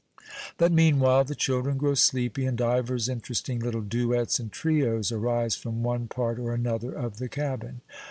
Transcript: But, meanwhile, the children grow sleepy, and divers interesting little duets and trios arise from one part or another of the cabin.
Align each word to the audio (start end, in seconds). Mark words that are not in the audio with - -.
But, 0.57 0.71
meanwhile, 0.71 1.23
the 1.25 1.35
children 1.35 1.77
grow 1.77 1.93
sleepy, 1.93 2.45
and 2.47 2.57
divers 2.57 3.07
interesting 3.07 3.59
little 3.59 3.81
duets 3.83 4.39
and 4.39 4.51
trios 4.51 5.11
arise 5.11 5.55
from 5.55 5.83
one 5.83 6.07
part 6.07 6.39
or 6.39 6.53
another 6.55 6.91
of 6.91 7.17
the 7.17 7.29
cabin. 7.29 7.81